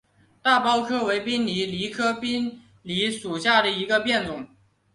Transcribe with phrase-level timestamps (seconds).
[0.41, 0.67] 大苞
[1.23, 4.47] 滨藜为藜科滨藜属下的一个变种。